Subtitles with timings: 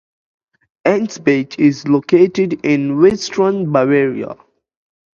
[0.83, 4.35] Ansbach is located in western Bavaria.